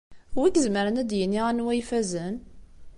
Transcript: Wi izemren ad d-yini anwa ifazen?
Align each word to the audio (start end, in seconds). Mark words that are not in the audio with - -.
Wi 0.37 0.47
izemren 0.57 0.99
ad 1.01 1.07
d-yini 1.09 1.41
anwa 1.49 1.73
ifazen? 1.81 2.35